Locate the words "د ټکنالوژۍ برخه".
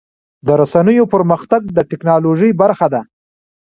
1.75-2.87